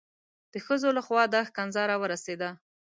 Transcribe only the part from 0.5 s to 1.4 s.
د ښځو لخوا